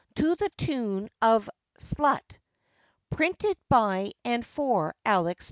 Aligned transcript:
_To 0.15 0.35
the 0.35 0.49
tune 0.57 1.09
of 1.21 1.47
__Slut_. 1.77 2.35
Printed 3.11 3.59
by 3.69 4.13
and 4.25 4.43
for 4.43 4.95
Alex. 5.05 5.39